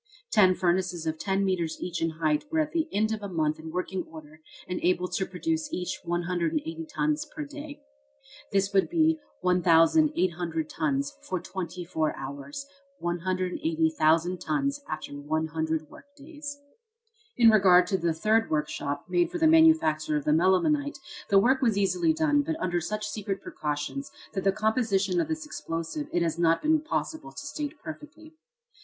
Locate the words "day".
7.45-7.83